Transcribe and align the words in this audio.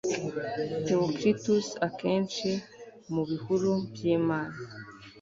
theocritus 0.85 1.67
akenshi 1.87 2.49
mubihuru 3.13 3.71
byimana 3.91 4.57